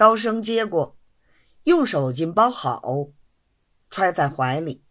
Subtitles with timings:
[0.00, 0.96] 高升接过，
[1.64, 3.10] 用手巾包好，
[3.90, 4.82] 揣在怀里，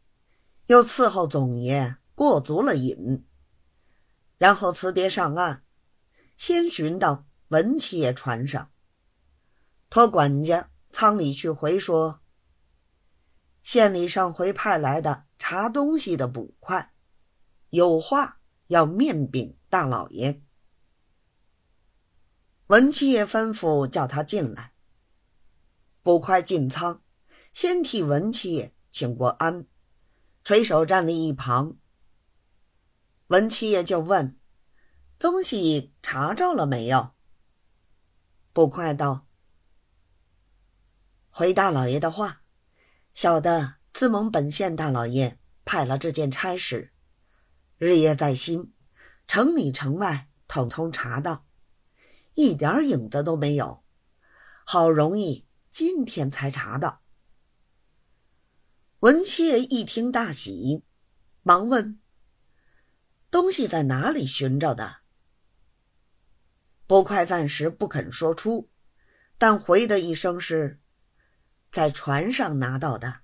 [0.68, 3.26] 又伺候总爷过足了瘾，
[4.38, 5.64] 然后辞别上岸，
[6.38, 8.70] 先寻到文七爷船上，
[9.90, 12.22] 托管家舱里去回说。
[13.64, 16.94] 县里上回派来的查东西的捕快，
[17.72, 20.44] 有话要面禀大老爷。
[22.68, 24.74] 文七爷吩咐叫他进来。
[26.10, 27.04] 捕快进仓，
[27.54, 29.68] 先替文七爷请过安，
[30.44, 31.78] 垂手站立一旁。
[33.28, 34.36] 文七爷就问
[35.20, 37.12] ：“东西查着了没有？”
[38.54, 39.28] 捕快道
[41.30, 42.42] ：“回大老爷的话。”
[43.14, 46.92] 小的自蒙本县大老爷派了这件差事，
[47.78, 48.74] 日夜在心，
[49.28, 51.46] 城里城外统统查到，
[52.34, 53.84] 一点影子都没有。
[54.66, 55.46] 好容易
[55.80, 57.02] 今天才查到。
[59.00, 60.84] 文七爷一听大喜，
[61.42, 62.02] 忙问
[63.32, 64.98] ：“东西在哪里寻着的？”
[66.86, 68.70] 不快暂时不肯说出，
[69.38, 70.82] 但回的一声是。
[71.72, 73.22] 在船上拿到的，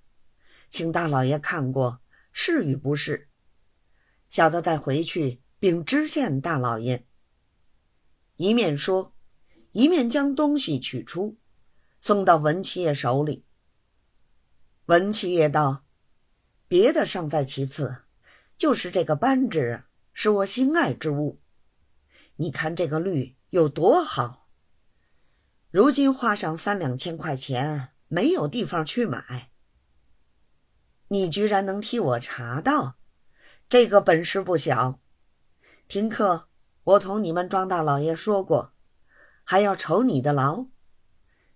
[0.70, 2.00] 请大老爷看过
[2.32, 3.28] 是与不是？
[4.30, 7.06] 小的再回去禀知县大老爷。
[8.38, 9.14] 一面说，
[9.72, 11.38] 一面将东西取出，
[12.08, 13.48] 送到文七爷手里。
[14.86, 15.86] 文七爷道
[16.70, 18.04] ：“别的尚在其次，
[18.60, 21.42] 就是这个扳指是我心爱之物。
[22.36, 24.48] 你看这个绿有多好，
[25.72, 29.50] 如今花上三两千块钱。”没有地方去买，
[31.08, 32.98] 你居然能替我查到，
[33.68, 35.00] 这个本事不小。
[35.88, 36.48] 听课，
[36.84, 38.74] 我同你们庄大老爷说过，
[39.44, 40.68] 还要酬你的劳。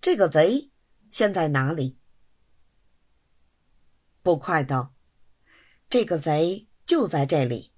[0.02, 0.72] 这个贼
[1.12, 1.98] 现在哪里？
[4.22, 4.94] 不快道，
[5.90, 7.74] 这个贼就在这里。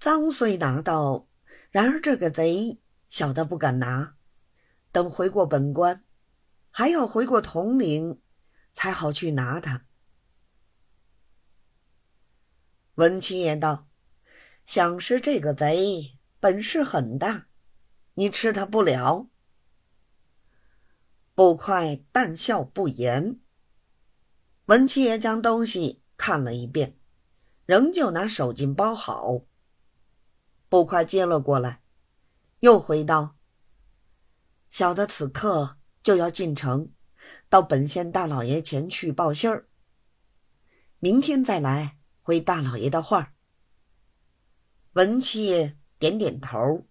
[0.00, 1.28] 赃虽拿到，
[1.70, 4.16] 然而这个贼小的不敢拿，
[4.90, 6.04] 等回过本官。
[6.76, 8.20] 还要回过统领，
[8.72, 9.86] 才好去拿他。
[12.96, 13.86] 文七爷道
[14.66, 17.46] ：“想是这个贼本事很大，
[18.14, 19.30] 你吃他不了。”
[21.34, 23.40] 捕快淡笑不言。
[24.66, 26.96] 文七爷将东西看了一遍，
[27.66, 29.42] 仍旧拿手巾包好。
[30.68, 31.82] 捕快接了过来，
[32.60, 33.36] 又回道
[34.70, 36.92] ：“小的此刻。”就要进城，
[37.48, 39.66] 到本县大老爷前去报信儿。
[40.98, 43.32] 明天再来回大老爷的话。
[44.92, 46.86] 文七爷点点头。